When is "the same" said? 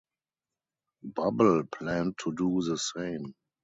2.63-3.35